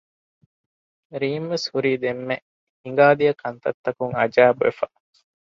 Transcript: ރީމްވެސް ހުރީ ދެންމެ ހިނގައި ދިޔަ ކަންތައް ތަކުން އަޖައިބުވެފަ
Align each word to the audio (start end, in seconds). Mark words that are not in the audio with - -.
ރީމްވެސް 1.21 1.67
ހުރީ 1.73 1.91
ދެންމެ 2.03 2.35
ހިނގައި 2.81 3.15
ދިޔަ 3.19 3.33
ކަންތައް 3.41 3.79
ތަކުން 3.85 4.13
އަޖައިބުވެފަ 4.19 4.85